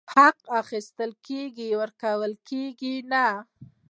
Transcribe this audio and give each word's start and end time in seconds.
حق 0.13 0.39
اخيستل 0.61 1.11
کيږي، 1.27 1.69
ورکول 1.81 2.31
کيږي 2.49 2.95
نه!! 3.11 3.25